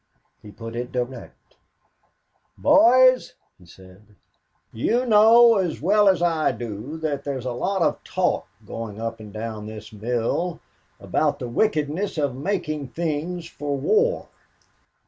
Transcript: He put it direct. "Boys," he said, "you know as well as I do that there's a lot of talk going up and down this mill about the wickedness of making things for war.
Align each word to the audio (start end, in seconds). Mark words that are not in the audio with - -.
He 0.41 0.49
put 0.49 0.75
it 0.75 0.91
direct. 0.91 1.57
"Boys," 2.57 3.35
he 3.59 3.67
said, 3.67 4.15
"you 4.73 5.05
know 5.05 5.57
as 5.57 5.79
well 5.79 6.09
as 6.09 6.23
I 6.23 6.51
do 6.53 6.97
that 6.97 7.23
there's 7.23 7.45
a 7.45 7.51
lot 7.51 7.83
of 7.83 8.03
talk 8.03 8.47
going 8.65 8.99
up 8.99 9.19
and 9.19 9.31
down 9.31 9.67
this 9.67 9.93
mill 9.93 10.59
about 10.99 11.37
the 11.37 11.47
wickedness 11.47 12.17
of 12.17 12.35
making 12.35 12.87
things 12.87 13.47
for 13.47 13.77
war. 13.77 14.29